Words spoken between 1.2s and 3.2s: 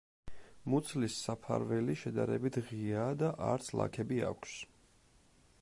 საფარველი შედარებით ღიაა